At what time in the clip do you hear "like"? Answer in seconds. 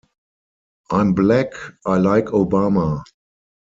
1.97-2.25